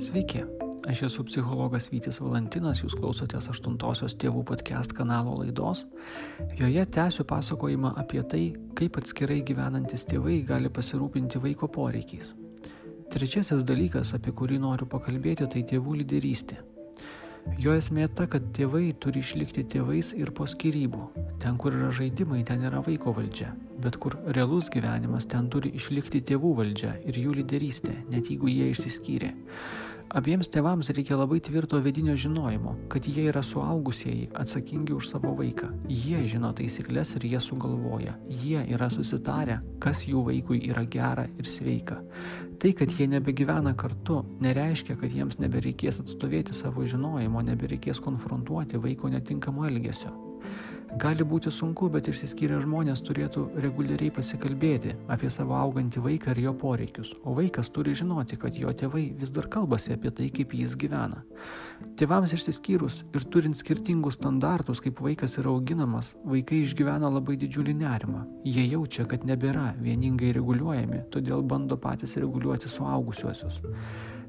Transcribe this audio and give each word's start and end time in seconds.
Sveiki, 0.00 0.40
aš 0.88 1.02
esu 1.10 1.24
psichologas 1.28 1.90
Vytis 1.92 2.22
Valantinas, 2.24 2.78
jūs 2.80 2.94
klausotės 2.96 3.50
aštuntosios 3.52 4.14
tėvų 4.22 4.46
podcast 4.48 4.94
kanalo 4.96 5.34
laidos. 5.42 5.82
Joje 6.56 6.86
tęsiu 6.96 7.26
pasakojimą 7.28 7.90
apie 8.00 8.22
tai, 8.32 8.40
kaip 8.80 8.96
atskirai 8.96 9.42
gyvenantis 9.44 10.06
tėvai 10.08 10.38
gali 10.48 10.72
pasirūpinti 10.72 11.42
vaiko 11.44 11.68
poreikiais. 11.68 12.32
Trečiasis 13.12 13.66
dalykas, 13.68 14.14
apie 14.16 14.32
kurį 14.32 14.62
noriu 14.64 14.88
pakalbėti, 14.88 15.50
tai 15.52 15.66
tėvų 15.68 16.00
lyderystė. 16.00 16.56
Jo 17.58 17.74
esmė 17.74 18.06
ta, 18.14 18.26
kad 18.30 18.44
tėvai 18.56 18.92
turi 19.02 19.20
išlikti 19.24 19.64
tėvais 19.74 20.12
ir 20.16 20.30
po 20.36 20.46
skirybų. 20.48 21.00
Ten, 21.42 21.58
kur 21.60 21.74
yra 21.74 21.90
žaidimai, 21.92 22.44
ten 22.46 22.62
yra 22.68 22.82
vaiko 22.86 23.14
valdžia. 23.16 23.50
Bet 23.82 23.98
kur 24.00 24.16
realus 24.36 24.70
gyvenimas, 24.72 25.26
ten 25.28 25.48
turi 25.52 25.72
išlikti 25.76 26.22
tėvų 26.30 26.54
valdžia 26.60 26.94
ir 27.08 27.18
jų 27.20 27.40
lyderystė, 27.40 27.96
net 28.12 28.30
jeigu 28.30 28.52
jie 28.52 28.70
išsiskyrė. 28.70 29.32
Abiems 30.10 30.48
tėvams 30.50 30.88
reikia 30.90 31.14
labai 31.14 31.36
tvirto 31.38 31.78
vidinio 31.78 32.16
žinojimo, 32.18 32.72
kad 32.90 33.04
jie 33.06 33.28
yra 33.30 33.44
suaugusieji 33.46 34.32
atsakingi 34.34 34.96
už 34.96 35.06
savo 35.06 35.36
vaiką. 35.38 35.68
Jie 35.86 36.24
žino 36.32 36.50
taisyklės 36.58 37.14
ir 37.14 37.28
jie 37.28 37.38
sugalvoja. 37.44 38.16
Jie 38.26 38.64
yra 38.74 38.88
susitarę, 38.90 39.60
kas 39.78 40.02
jų 40.08 40.24
vaikui 40.26 40.64
yra 40.66 40.82
gera 40.90 41.28
ir 41.38 41.46
sveika. 41.46 42.00
Tai, 42.58 42.72
kad 42.80 42.90
jie 42.90 43.06
nebegyvena 43.12 43.76
kartu, 43.78 44.24
nereiškia, 44.42 44.98
kad 44.98 45.14
jiems 45.14 45.38
nebereikės 45.38 46.02
atstovėti 46.02 46.58
savo 46.58 46.82
žinojimo, 46.82 47.46
nebereikės 47.46 48.02
konfrontuoti 48.02 48.82
vaiko 48.82 49.14
netinkamo 49.14 49.70
elgesio. 49.70 50.10
Gali 50.98 51.22
būti 51.22 51.52
sunku, 51.54 51.86
bet 51.92 52.08
išsiskyrę 52.10 52.56
žmonės 52.64 53.02
turėtų 53.06 53.44
reguliariai 53.62 54.10
pasikalbėti 54.14 54.96
apie 55.14 55.28
savo 55.30 55.54
augantį 55.54 56.02
vaiką 56.02 56.34
ir 56.34 56.40
jo 56.48 56.54
poreikius, 56.58 57.12
o 57.22 57.34
vaikas 57.36 57.70
turi 57.70 57.94
žinoti, 57.94 58.38
kad 58.40 58.58
jo 58.58 58.72
tėvai 58.74 59.04
vis 59.20 59.30
dar 59.30 59.46
kalbasi 59.46 59.94
apie 59.94 60.10
tai, 60.10 60.26
kaip 60.34 60.54
jis 60.58 60.74
gyvena. 60.74 61.22
Tėvams 62.00 62.34
išsiskyrus 62.34 63.04
ir 63.14 63.26
turint 63.30 63.58
skirtingus 63.60 64.18
standartus, 64.18 64.82
kaip 64.82 64.98
vaikas 65.04 65.38
yra 65.38 65.54
auginamas, 65.54 66.16
vaikai 66.26 66.64
išgyvena 66.64 67.06
labai 67.06 67.38
didžiulį 67.38 67.76
nerimą. 67.84 68.26
Jie 68.44 68.66
jaučia, 68.72 69.06
kad 69.06 69.22
nebėra 69.28 69.70
vieningai 69.78 70.34
reguliuojami, 70.36 71.04
todėl 71.14 71.46
bando 71.46 71.78
patys 71.78 72.18
reguliuoti 72.18 72.68
suaugusiuosius. 72.68 73.62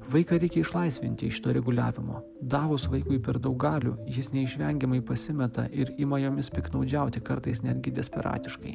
Vaiką 0.09 0.38
reikia 0.41 0.63
išlaisvinti 0.63 1.27
iš 1.30 1.39
to 1.45 1.53
reguliavimo. 1.53 2.21
Davus 2.41 2.88
vaikui 2.89 3.19
per 3.21 3.38
daug 3.39 3.57
galių, 3.61 3.94
jis 4.09 4.31
neišvengiamai 4.33 5.02
pasimeta 5.05 5.67
ir 5.69 5.93
ima 6.02 6.17
jomis 6.19 6.49
piknaudžiauti, 6.52 7.21
kartais 7.21 7.61
netgi 7.61 7.93
desperatiškai. 7.93 8.73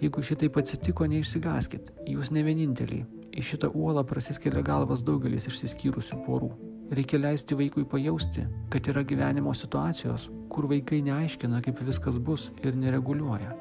Jeigu 0.00 0.22
šitaip 0.22 0.56
atsitiko, 0.62 1.08
neišsigaskit, 1.10 1.90
jūs 2.06 2.30
ne 2.30 2.44
vieninteliai. 2.46 3.06
Į 3.32 3.42
šitą 3.48 3.72
uolą 3.74 4.04
prasiskelia 4.06 4.62
galvas 4.62 5.02
daugelis 5.02 5.48
išsiskyrusių 5.50 6.20
porų. 6.26 6.52
Reikia 6.92 7.18
leisti 7.18 7.56
vaikui 7.56 7.86
pajausti, 7.88 8.46
kad 8.70 8.88
yra 8.92 9.02
gyvenimo 9.08 9.54
situacijos, 9.56 10.28
kur 10.52 10.68
vaikai 10.68 11.00
neaiškina, 11.06 11.62
kaip 11.64 11.80
viskas 11.86 12.18
bus 12.20 12.50
ir 12.62 12.76
nereguliuoja. 12.76 13.56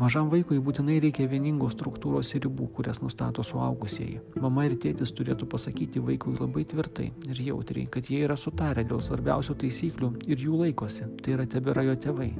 Mažam 0.00 0.30
vaikui 0.32 0.56
būtinai 0.64 0.94
reikia 1.04 1.26
vieningos 1.28 1.74
struktūros 1.74 2.30
ir 2.32 2.46
ribų, 2.46 2.70
kurias 2.78 3.02
nustato 3.02 3.44
suaugusieji. 3.44 4.22
Mama 4.40 4.64
ir 4.64 4.78
tėtis 4.80 5.12
turėtų 5.12 5.48
pasakyti 5.52 6.00
vaikui 6.00 6.32
labai 6.38 6.64
tvirtai 6.72 7.10
ir 7.28 7.42
jautriai, 7.50 7.84
kad 7.92 8.08
jie 8.08 8.22
yra 8.24 8.38
sutarę 8.40 8.86
dėl 8.88 9.04
svarbiausių 9.04 9.58
taisyklių 9.60 10.12
ir 10.24 10.48
jų 10.48 10.64
laikosi. 10.64 11.04
Tai 11.20 11.36
yra 11.36 11.48
tebėra 11.52 11.84
jo 11.90 12.00
tėvai. 12.08 12.32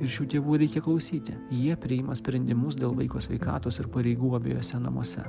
Ir 0.00 0.14
šių 0.16 0.30
tėvų 0.32 0.62
reikia 0.64 0.80
klausyti. 0.88 1.36
Jie 1.52 1.76
priima 1.76 2.16
sprendimus 2.16 2.80
dėl 2.80 2.96
vaiko 2.96 3.20
sveikatos 3.20 3.84
ir 3.84 3.92
pareigų 3.92 4.38
abiejose 4.40 4.80
namuose. 4.80 5.28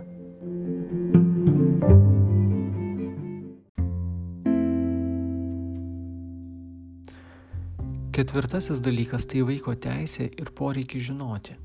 Ketvirtasis 8.15 8.79
dalykas 8.79 9.25
tai 9.27 9.41
vaiko 9.43 9.73
teisė 9.75 10.29
ir 10.39 10.47
poreikis 10.55 11.03
žinoti. 11.09 11.57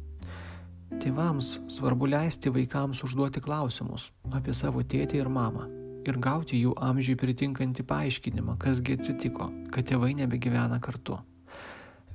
Tėvams 0.98 1.50
svarbu 1.70 2.08
leisti 2.10 2.50
vaikams 2.50 3.04
užduoti 3.06 3.38
klausimus 3.44 4.08
apie 4.34 4.50
savo 4.58 4.82
tėtį 4.82 5.20
ir 5.20 5.28
mamą 5.30 5.68
ir 6.10 6.16
gauti 6.18 6.58
jų 6.58 6.72
amžiui 6.74 7.14
pritinkantį 7.20 7.84
paaiškinimą, 7.86 8.56
kasgi 8.64 8.96
atsitiko, 8.98 9.46
kad 9.70 9.86
tėvai 9.86 10.10
nebegyvena 10.18 10.80
kartu. 10.82 11.20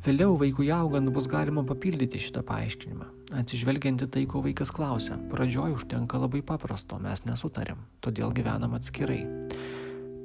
Vėliau 0.03 0.35
vaikui 0.41 0.67
augant 0.75 1.13
bus 1.15 1.29
galima 1.31 1.63
papildyti 1.63 2.19
šitą 2.25 2.43
paaiškinimą, 2.49 3.07
atsižvelgiant 3.39 4.03
į 4.03 4.09
tai, 4.17 4.25
ko 4.27 4.43
vaikas 4.43 4.73
klausia. 4.75 5.15
Pradžioj 5.31 5.77
užtenka 5.77 6.19
labai 6.19 6.43
paprasto, 6.43 6.99
mes 6.99 7.23
nesutarėm, 7.23 7.79
todėl 8.03 8.35
gyvenam 8.35 8.75
atskirai. 8.75 9.21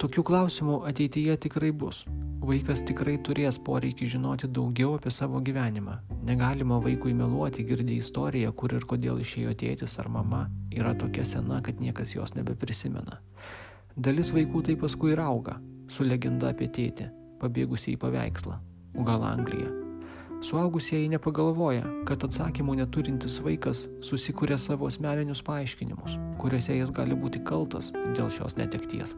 Tokių 0.03 0.27
klausimų 0.27 0.83
ateityje 0.91 1.39
tikrai 1.47 1.71
bus, 1.71 2.03
Vaikas 2.41 2.81
tikrai 2.89 3.19
turės 3.21 3.59
poreikį 3.61 4.07
žinoti 4.15 4.49
daugiau 4.49 4.95
apie 4.97 5.11
savo 5.13 5.43
gyvenimą. 5.45 5.99
Negalima 6.25 6.79
vaikui 6.81 7.13
meluoti, 7.17 7.67
girdi 7.69 7.99
istoriją, 8.01 8.55
kur 8.57 8.73
ir 8.73 8.87
kodėl 8.89 9.21
išėjo 9.21 9.53
tėtis 9.61 9.99
ar 10.01 10.09
mama, 10.09 10.47
yra 10.73 10.95
tokia 10.97 11.27
sena, 11.29 11.61
kad 11.61 11.83
niekas 11.85 12.15
jos 12.17 12.33
nebeprisimena. 12.39 13.21
Dalis 13.97 14.33
vaikų 14.33 14.65
tai 14.71 14.79
paskui 14.81 15.13
ir 15.13 15.21
auga, 15.21 15.59
su 15.93 16.07
legenda 16.09 16.55
apie 16.55 16.71
tėtį, 16.73 17.11
pabėgusiai 17.43 17.99
į 17.99 18.01
paveikslą, 18.07 18.57
o 18.97 19.05
gal 19.05 19.27
Angliją. 19.29 19.69
Suaugusieji 20.41 21.11
nepagalvoja, 21.13 21.85
kad 22.09 22.25
atsakymų 22.25 22.79
neturintis 22.79 23.37
vaikas 23.45 23.85
susikuria 24.01 24.57
savo 24.57 24.89
asmeninius 24.89 25.43
paaiškinimus, 25.45 26.17
kuriuose 26.41 26.79
jis 26.79 26.93
gali 26.97 27.13
būti 27.13 27.45
kaltas 27.45 27.93
dėl 28.17 28.33
šios 28.33 28.57
netekties. 28.57 29.13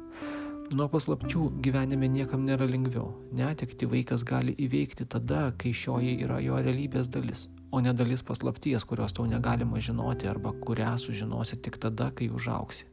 Nuo 0.70 0.86
paslapčių 0.88 1.48
gyvenime 1.64 2.06
niekam 2.08 2.44
nėra 2.46 2.68
lengviau. 2.70 3.10
Netekti 3.34 3.88
vaikas 3.90 4.22
gali 4.24 4.54
įveikti 4.62 5.04
tada, 5.10 5.50
kai 5.58 5.72
šioji 5.74 6.14
yra 6.22 6.38
jo 6.44 6.60
realybės 6.62 7.10
dalis, 7.12 7.48
o 7.74 7.80
ne 7.82 7.92
dalis 7.92 8.22
paslapties, 8.22 8.86
kurios 8.86 9.12
tau 9.16 9.26
negalima 9.28 9.82
žinoti 9.82 10.30
arba 10.30 10.54
kurią 10.62 10.94
sužinosi 11.02 11.58
tik 11.64 11.80
tada, 11.82 12.12
kai 12.14 12.30
užauksi. 12.30 12.86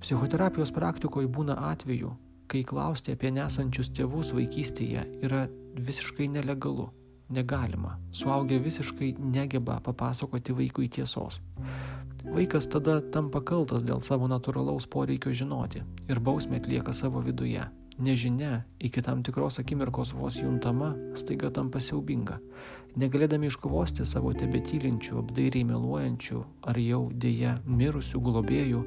Psichoterapijos 0.00 0.72
praktikoje 0.72 1.28
būna 1.28 1.58
atveju, 1.72 2.14
kai 2.48 2.62
klausti 2.64 3.12
apie 3.12 3.34
nesančius 3.34 3.92
tėvus 3.92 4.32
vaikystėje 4.36 5.04
yra 5.26 5.44
visiškai 5.76 6.30
nelegalu, 6.32 6.88
negalima. 7.28 7.98
Suaugę 8.12 8.58
visiškai 8.62 9.14
negeba 9.20 9.80
papasakoti 9.84 10.56
vaikui 10.56 10.88
tiesos. 10.88 11.42
Vaikas 12.24 12.66
tada 12.68 12.98
tampa 13.00 13.40
kaltas 13.40 13.84
dėl 13.88 14.02
savo 14.04 14.28
natūralaus 14.28 14.86
poreikio 14.90 15.32
žinoti 15.32 15.80
ir 16.10 16.20
bausmė 16.20 16.60
atlieka 16.60 16.92
savo 16.92 17.22
viduje. 17.24 17.64
Nežinia, 18.00 18.62
iki 18.80 19.02
tam 19.04 19.20
tikros 19.24 19.58
akimirkos 19.60 20.14
vos 20.16 20.38
juntama, 20.40 20.94
staiga 21.20 21.50
tampa 21.52 21.80
siaubinga. 21.84 22.38
Negalėdami 23.00 23.50
iškovosti 23.50 24.06
savo 24.08 24.32
tebetylinčių, 24.36 25.18
apdairiai 25.20 25.66
meluojančių 25.68 26.40
ar 26.72 26.80
jau 26.80 27.02
dėja 27.12 27.58
mirusių 27.68 28.22
globėjų, 28.24 28.80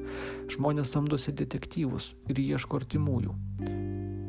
žmonės 0.54 0.94
samdosi 0.94 1.34
detektyvus 1.34 2.12
ir 2.26 2.42
ieško 2.42 2.82
artimųjų. 2.82 3.34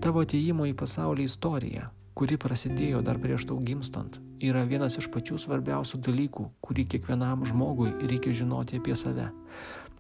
Tavo 0.06 0.22
atėjimo 0.22 0.70
į 0.70 0.76
pasaulį 0.78 1.26
istorija, 1.26 1.90
kuri 2.16 2.38
prasidėjo 2.40 3.02
dar 3.04 3.20
prieš 3.20 3.46
tau 3.50 3.58
gimstant, 3.60 4.22
yra 4.40 4.64
vienas 4.68 4.96
iš 5.02 5.10
pačių 5.12 5.38
svarbiausių 5.42 6.00
dalykų, 6.08 6.46
kurį 6.64 6.86
kiekvienam 6.94 7.44
žmogui 7.48 7.92
reikia 8.08 8.32
žinoti 8.42 8.80
apie 8.80 8.96
save. 8.96 9.28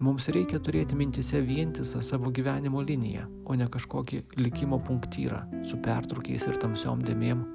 Mums 0.03 0.27
reikia 0.35 0.59
turėti 0.59 0.95
mintise 0.99 1.39
vientisą 1.43 2.01
savo 2.03 2.31
gyvenimo 2.35 2.81
liniją, 2.83 3.27
o 3.47 3.55
ne 3.55 3.67
kažkokį 3.71 4.23
likimo 4.41 4.79
punktyrą 4.83 5.43
su 5.67 5.79
pertraukiais 5.83 6.47
ir 6.49 6.59
tamsiom 6.59 7.03
dėmėm. 7.03 7.45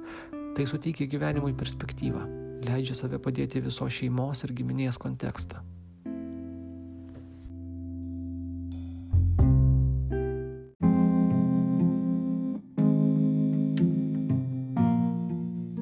Tai 0.57 0.65
suteikia 0.67 1.09
gyvenimui 1.09 1.53
perspektyvą, 1.57 2.25
leidžia 2.65 2.97
save 2.97 3.21
padėti 3.21 3.61
visos 3.65 3.93
šeimos 3.97 4.45
ir 4.45 4.57
giminės 4.57 4.97
kontekstą. 5.01 5.61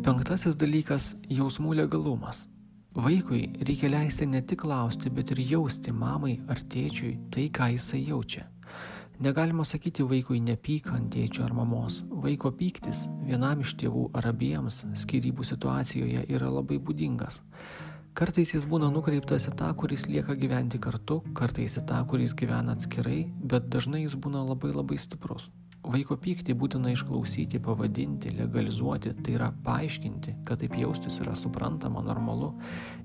Penktasis 0.10 0.56
dalykas- 0.58 1.12
jausmų 1.38 1.76
legalumas. 1.84 2.48
Vaikui 2.98 3.44
reikia 3.62 3.92
leisti 3.94 4.26
ne 4.26 4.42
tik 4.42 4.64
klausti, 4.64 5.10
bet 5.14 5.30
ir 5.30 5.38
jausti 5.38 5.92
mamai 5.94 6.40
ar 6.50 6.56
tėčiui 6.56 7.30
tai, 7.30 7.44
ką 7.50 7.68
jisai 7.76 8.08
jaučia. 8.08 8.48
Negalima 9.20 9.62
sakyti 9.64 10.02
vaikui 10.02 10.42
nepyk 10.42 10.90
ant 10.96 11.14
tėčio 11.14 11.44
ar 11.44 11.54
mamos. 11.54 12.02
Vaiko 12.10 12.50
pyktis 12.50 13.06
vienam 13.28 13.60
iš 13.60 13.76
tėvų 13.76 14.10
ar 14.16 14.24
abiems 14.34 14.84
skirybų 14.96 15.46
situacijoje 15.46 16.26
yra 16.28 16.50
labai 16.50 16.80
būdingas. 16.80 17.40
Kartais 18.16 18.56
jis 18.56 18.66
būna 18.66 18.90
nukreiptas 18.92 19.46
į 19.46 19.58
tą, 19.62 19.76
kuris 19.76 20.08
lieka 20.08 20.34
gyventi 20.34 20.80
kartu, 20.80 21.22
kartais 21.36 21.78
į 21.78 21.86
tą, 21.86 22.04
kuris 22.08 22.34
gyvena 22.34 22.74
atskirai, 22.74 23.32
bet 23.44 23.70
dažnai 23.70 24.08
jis 24.08 24.16
būna 24.16 24.42
labai 24.42 24.74
labai 24.74 24.98
stiprus. 24.98 25.52
Vaiko 25.80 26.18
pyktį 26.20 26.54
būtina 26.60 26.92
išklausyti, 26.92 27.62
pavadinti, 27.64 28.34
legalizuoti, 28.36 29.14
tai 29.24 29.38
yra 29.38 29.48
paaiškinti, 29.64 30.36
kad 30.46 30.60
taip 30.60 30.76
jaustis 30.76 31.22
yra 31.24 31.36
suprantama, 31.40 32.04
normalu 32.04 32.52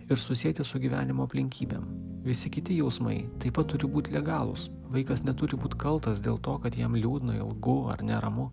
ir 0.09 0.19
susijęti 0.19 0.67
su 0.67 0.82
gyvenimo 0.82 1.29
aplinkybėm. 1.29 2.13
Visi 2.25 2.49
kiti 2.49 2.79
jausmai 2.79 3.26
taip 3.43 3.59
pat 3.59 3.69
turi 3.69 3.88
būti 3.91 4.15
legalūs. 4.15 4.71
Vaikas 4.94 5.21
neturi 5.26 5.59
būti 5.61 5.76
kaltas 5.76 6.23
dėl 6.25 6.38
to, 6.41 6.55
kad 6.62 6.76
jam 6.79 6.94
liūdna, 6.97 7.35
ilgu 7.37 7.75
ar 7.93 8.00
neramu. 8.00 8.47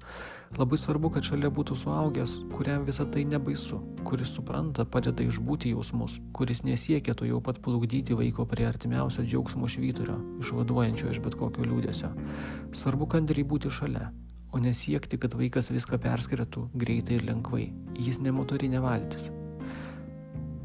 Labai 0.59 0.75
svarbu, 0.75 1.13
kad 1.15 1.23
šalia 1.23 1.47
būtų 1.53 1.77
suaugęs, 1.79 2.33
kuriam 2.51 2.83
visa 2.83 3.05
tai 3.07 3.23
nebaisu, 3.23 3.79
kuris 4.03 4.33
supranta, 4.35 4.83
padeda 4.83 5.23
išbūti 5.23 5.71
jausmus, 5.71 6.17
kuris 6.35 6.65
nesiekia 6.67 7.15
to 7.15 7.29
jau 7.29 7.39
pat 7.39 7.61
plukdyti 7.63 8.17
vaiko 8.19 8.43
prie 8.43 8.67
artimiausio 8.67 9.23
džiaugsmo 9.23 9.71
švyturio, 9.71 10.17
išvaduojančio 10.43 11.13
iš 11.13 11.21
bet 11.23 11.39
kokio 11.39 11.63
liūdėsio. 11.69 12.11
Svarbu 12.75 13.07
kantriai 13.15 13.47
būti 13.47 13.71
šalia, 13.71 14.09
o 14.51 14.59
nesiekti, 14.59 15.15
kad 15.15 15.37
vaikas 15.39 15.71
viską 15.71 16.01
perskirtų 16.03 16.67
greitai 16.75 17.21
ir 17.21 17.29
lengvai. 17.31 17.69
Jis 17.95 18.19
ne 18.19 18.35
motorinė 18.35 18.83
valtis. 18.83 19.31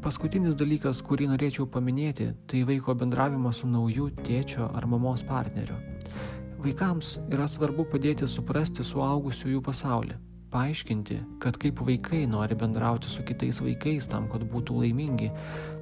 Paskutinis 0.07 0.55
dalykas, 0.55 1.01
kurį 1.03 1.25
norėčiau 1.27 1.65
paminėti, 1.67 2.29
tai 2.47 2.61
vaiko 2.63 2.93
bendravimas 2.95 3.57
su 3.59 3.67
nauju 3.67 4.05
tėčio 4.23 4.69
ar 4.79 4.85
mamos 4.87 5.19
partneriu. 5.27 5.75
Vaikams 6.63 7.17
yra 7.27 7.43
svarbu 7.51 7.83
padėti 7.91 8.29
suprasti 8.31 8.85
suaugusiųjų 8.87 9.59
pasaulį, 9.65 10.15
paaiškinti, 10.53 11.17
kad 11.43 11.59
kaip 11.59 11.83
vaikai 11.89 12.21
nori 12.23 12.55
bendrauti 12.55 13.11
su 13.11 13.25
kitais 13.27 13.59
vaikais 13.59 14.07
tam, 14.07 14.29
kad 14.31 14.47
būtų 14.47 14.79
laimingi, 14.85 15.27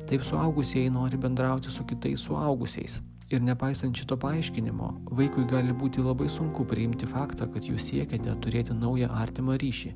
taip 0.10 0.26
suaugusieji 0.26 0.90
nori 0.98 1.22
bendrauti 1.22 1.70
su 1.70 1.86
kitais 1.86 2.26
suaugusiais. 2.26 3.04
Ir 3.34 3.42
nepaisant 3.42 3.98
šito 3.98 4.14
paaiškinimo, 4.22 4.88
vaikui 5.18 5.48
gali 5.50 5.74
būti 5.74 6.04
labai 6.06 6.28
sunku 6.30 6.62
priimti 6.70 7.08
faktą, 7.10 7.48
kad 7.50 7.66
jūs 7.66 7.88
siekiate 7.88 8.36
turėti 8.44 8.76
naują 8.78 9.08
artimą 9.18 9.56
ryšį. 9.64 9.94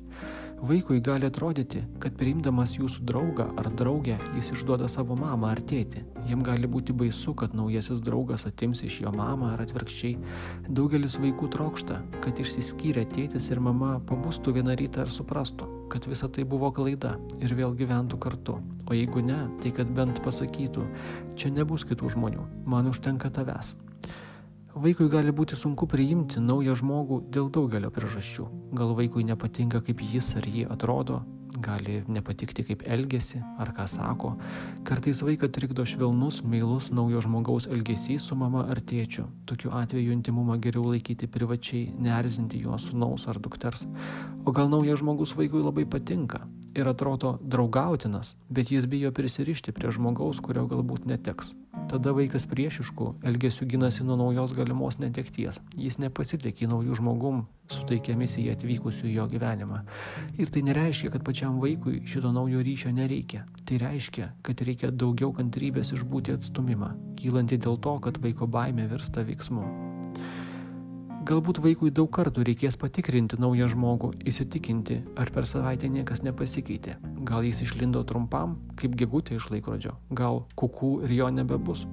Vaikui 0.66 0.98
gali 1.00 1.28
atrodyti, 1.28 1.84
kad 2.02 2.16
priimdamas 2.18 2.74
jūsų 2.74 3.04
draugą 3.06 3.46
ar 3.62 3.70
draugę, 3.78 4.18
jis 4.34 4.50
išduoda 4.56 4.90
savo 4.90 5.14
mamą 5.16 5.54
ar 5.54 5.62
tėtį. 5.62 6.02
Jam 6.26 6.42
gali 6.42 6.66
būti 6.68 6.92
baisu, 6.92 7.36
kad 7.38 7.54
naujasis 7.54 8.02
draugas 8.02 8.48
atims 8.50 8.82
iš 8.82 8.98
jo 9.04 9.14
mamą 9.14 9.54
ar 9.54 9.62
atvirkščiai. 9.62 10.18
Daugelis 10.66 11.20
vaikų 11.22 11.52
trokšta, 11.54 12.02
kad 12.26 12.42
išsiskyrę 12.42 13.06
tėtis 13.14 13.46
ir 13.54 13.62
mama 13.62 14.00
pabūstų 14.10 14.58
vieną 14.58 14.74
rytą 14.82 15.06
ir 15.06 15.14
suprastų, 15.14 15.70
kad 15.90 16.06
visa 16.08 16.28
tai 16.30 16.46
buvo 16.48 16.70
klaida 16.74 17.16
ir 17.42 17.54
vėl 17.58 17.74
gyventų 17.76 18.18
kartu. 18.22 18.58
O 18.86 18.96
jeigu 18.96 19.22
ne, 19.26 19.42
tai 19.62 19.74
kad 19.74 19.90
bent 19.94 20.22
pasakytų, 20.24 20.86
čia 21.38 21.52
nebus 21.54 21.84
kitų 21.88 22.14
žmonių, 22.16 22.46
man 22.70 22.90
užtenka 22.90 23.30
tavęs. 23.34 23.74
Vaikui 24.70 25.08
gali 25.10 25.32
būti 25.34 25.56
sunku 25.58 25.88
priimti 25.90 26.38
naują 26.38 26.76
žmogų 26.78 27.16
dėl 27.34 27.48
daugelio 27.50 27.90
priežasčių. 27.90 28.44
Gal 28.78 28.94
vaikui 28.94 29.24
nepatinka, 29.26 29.80
kaip 29.82 29.98
jis 29.98 30.28
ar 30.38 30.46
ji 30.46 30.62
atrodo, 30.62 31.24
gali 31.58 32.04
nepatikti, 32.06 32.62
kaip 32.68 32.84
elgesi 32.86 33.40
ar 33.58 33.72
ką 33.74 33.88
sako. 33.90 34.36
Kartais 34.86 35.24
vaiką 35.26 35.50
trikdo 35.50 35.82
švelnus, 35.82 36.44
meilus 36.46 36.92
naujo 36.94 37.18
žmogaus 37.26 37.66
elgesys 37.66 38.28
su 38.30 38.38
mama 38.38 38.62
ar 38.70 38.78
tėčiu. 38.78 39.26
Tokiu 39.50 39.74
atveju 39.74 40.14
intimumą 40.14 40.60
geriau 40.62 40.86
laikyti 40.92 41.26
privačiai, 41.26 41.90
neerzinti 41.98 42.62
jo 42.62 42.78
sunaus 42.78 43.26
ar 43.26 43.42
dukters. 43.42 43.88
O 44.46 44.54
gal 44.54 44.70
naujas 44.70 45.02
žmogus 45.02 45.34
vaikui 45.34 45.64
labai 45.64 45.84
patinka 45.84 46.44
ir 46.78 46.86
atrodo 46.86 47.40
draugautinas, 47.42 48.36
bet 48.48 48.70
jis 48.70 48.86
bijo 48.86 49.10
prisirišti 49.10 49.74
prie 49.74 49.90
žmogaus, 49.90 50.38
kurio 50.38 50.68
galbūt 50.70 51.10
neteks. 51.10 51.56
Tada 51.90 52.12
vaikas 52.14 52.44
priešiškų 52.46 53.06
elgesių 53.26 53.66
ginasi 53.72 54.04
nuo 54.06 54.14
naujos 54.20 54.52
galimos 54.54 55.00
netekties. 55.02 55.58
Jis 55.74 55.98
nepasitikė 55.98 56.68
naujų 56.70 57.00
žmogum, 57.00 57.40
suteikia 57.66 58.14
misiją 58.14 58.54
atvykusių 58.54 59.10
į 59.10 59.16
jo 59.16 59.26
gyvenimą. 59.34 59.82
Ir 60.38 60.54
tai 60.54 60.62
nereiškia, 60.70 61.10
kad 61.16 61.26
pačiam 61.26 61.58
vaikui 61.58 62.04
šito 62.06 62.30
naujo 62.30 62.62
ryšio 62.62 62.94
nereikia. 62.94 63.42
Tai 63.66 63.82
reiškia, 63.82 64.32
kad 64.46 64.62
reikia 64.62 64.94
daugiau 64.94 65.34
kantrybės 65.34 65.90
išbūti 65.98 66.38
atstumimą, 66.38 66.94
kylanti 67.18 67.58
dėl 67.58 67.82
to, 67.82 67.98
kad 68.06 68.22
vaiko 68.22 68.46
baime 68.46 68.86
virsta 68.90 69.26
veiksmu. 69.26 69.89
Galbūt 71.30 71.60
vaikui 71.62 71.92
daug 71.94 72.08
kartų 72.10 72.42
reikės 72.42 72.74
patikrinti 72.80 73.36
naują 73.38 73.68
žmogų, 73.70 74.08
įsitikinti, 74.26 74.96
ar 75.14 75.28
per 75.30 75.44
savaitę 75.46 75.86
niekas 75.86 76.24
nepasikeitė. 76.26 76.96
Gal 77.28 77.44
jis 77.46 77.60
išlindo 77.62 78.00
trumpam, 78.02 78.56
kaip 78.80 78.96
gegutė 78.98 79.36
iš 79.36 79.46
laikrodžio, 79.52 79.92
gal 80.10 80.40
kukų 80.58 80.88
ir 81.06 81.12
jo 81.14 81.28
nebebus. 81.30 81.84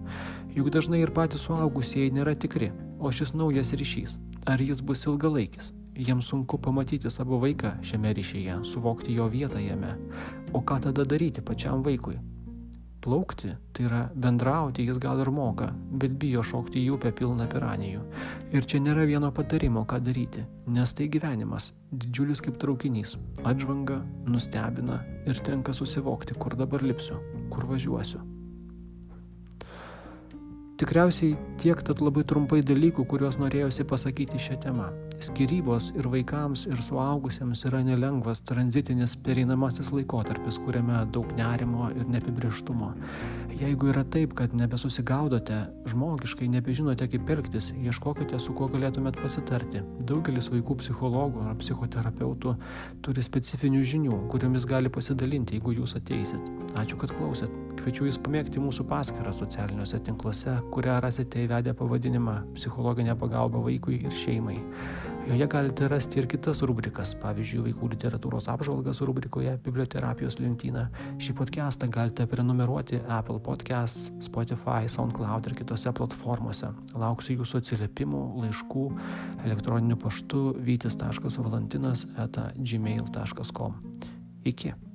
Juk 0.56 0.72
dažnai 0.74 1.04
ir 1.04 1.14
patys 1.14 1.46
suaugusieji 1.46 2.16
nėra 2.16 2.34
tikri, 2.34 2.72
o 2.98 3.12
šis 3.14 3.36
naujas 3.38 3.76
ryšys, 3.78 4.16
ar 4.50 4.64
jis 4.64 4.82
bus 4.82 5.06
ilgalaikis. 5.06 5.70
Jiems 5.94 6.32
sunku 6.34 6.58
pamatyti 6.58 7.12
savo 7.14 7.38
vaiką 7.44 7.76
šiame 7.86 8.16
ryšyje, 8.18 8.58
suvokti 8.66 9.20
jo 9.20 9.30
vietą 9.30 9.62
jame. 9.62 9.94
O 10.50 10.66
ką 10.66 10.80
tada 10.88 11.06
daryti 11.06 11.46
pačiam 11.46 11.86
vaikui? 11.86 12.18
Plaukti, 13.08 13.54
tai 13.72 13.86
yra 13.88 14.00
bendrauti 14.12 14.84
jis 14.84 14.98
gal 15.00 15.22
ir 15.24 15.30
moka, 15.32 15.70
bet 15.96 16.18
bijo 16.20 16.42
šokti 16.44 16.82
į 16.84 16.90
upę 16.98 17.14
pilną 17.16 17.46
piranijų. 17.48 18.02
Ir 18.52 18.68
čia 18.68 18.82
nėra 18.84 19.06
vieno 19.08 19.30
patarimo, 19.32 19.86
ką 19.88 20.02
daryti, 20.04 20.44
nes 20.76 20.92
tai 20.92 21.08
gyvenimas, 21.14 21.70
didžiulis 21.96 22.44
kaip 22.44 22.60
traukinys, 22.60 23.16
atžvanga, 23.48 24.02
nustebina 24.28 25.00
ir 25.24 25.40
tenka 25.40 25.72
susivokti, 25.72 26.36
kur 26.36 26.60
dabar 26.60 26.84
lipsiu, 26.84 27.22
kur 27.48 27.64
važiuosiu. 27.72 28.20
Tikriausiai 30.84 31.40
tiek 31.64 31.80
tad 31.88 32.04
labai 32.04 32.28
trumpai 32.28 32.60
dalykų, 32.60 33.08
kuriuos 33.08 33.40
norėjosi 33.40 33.88
pasakyti 33.88 34.44
šią 34.50 34.60
temą. 34.68 34.92
Skirybos 35.18 35.90
ir 35.98 36.06
vaikams, 36.14 36.68
ir 36.70 36.82
suaugusiems 36.86 37.64
yra 37.66 37.80
nelengvas 37.82 38.44
tranzitinis 38.46 39.16
pereinamasis 39.26 39.90
laikotarpis, 39.96 40.60
kuriame 40.62 41.00
daug 41.14 41.32
nerimo 41.40 41.88
ir 41.96 42.06
neapibrieštumo. 42.14 42.92
Jeigu 43.58 43.90
yra 43.90 44.04
taip, 44.14 44.36
kad 44.38 44.54
nebesusigaudote, 44.54 45.64
žmogiškai 45.90 46.52
nebežinote 46.54 47.08
kaip 47.10 47.32
elgtis, 47.34 47.72
ieškokite, 47.82 48.38
su 48.38 48.54
kuo 48.54 48.68
galėtumėt 48.70 49.18
pasitarti. 49.18 49.82
Daugelis 50.06 50.52
vaikų 50.54 50.78
psichologų 50.84 51.48
ar 51.50 51.58
psichoterapeutų 51.64 52.54
turi 53.02 53.26
specifinių 53.26 53.82
žinių, 53.94 54.20
kuriomis 54.30 54.70
gali 54.70 54.94
pasidalinti, 54.94 55.58
jeigu 55.58 55.74
jūs 55.80 55.98
ateisit. 55.98 56.46
Ačiū, 56.78 57.00
kad 57.02 57.16
klausėt. 57.18 57.54
Kviečiu 57.80 58.06
Jūs 58.06 58.18
pamėgti 58.22 58.62
mūsų 58.62 58.84
paskyrą 58.90 59.32
socialiniuose 59.34 60.02
tinkluose, 60.06 60.58
kurią 60.74 61.00
rasite 61.02 61.46
įvedę 61.46 61.74
pavadinimą 61.78 62.34
Psichologinė 62.58 63.16
pagalba 63.18 63.62
vaikui 63.64 64.02
ir 64.04 64.14
šeimai. 64.14 64.58
Joje 65.28 65.48
galite 65.52 65.88
rasti 65.92 66.22
ir 66.22 66.28
kitas 66.32 66.62
rubrikas, 66.64 67.12
pavyzdžiui, 67.20 67.66
vaikų 67.66 67.90
literatūros 67.92 68.48
apžvalgas 68.54 69.02
rubrikoje 69.04 69.58
Biblioterapijos 69.66 70.40
lentyna. 70.40 70.86
Šį 71.20 71.36
podcastą 71.42 71.90
galite 71.92 72.24
prenumeruoti 72.32 73.02
Apple 73.12 73.42
Podcasts, 73.44 74.08
Spotify, 74.24 74.88
SoundCloud 74.88 75.52
ir 75.52 75.58
kitose 75.60 75.92
platformose. 76.00 76.72
Lauksiu 76.96 77.42
Jūsų 77.42 77.62
atsiliepimų, 77.62 78.24
laiškų, 78.46 78.88
elektroniniu 79.44 80.00
paštu 80.00 80.50
vytis.valantinas 80.64 82.08
eta 82.24 82.50
gmail.com. 82.58 83.82
Iki. 84.48 84.87